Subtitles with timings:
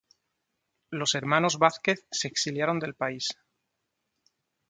[0.89, 3.37] Los hermanos Vázquez se exiliaron del país.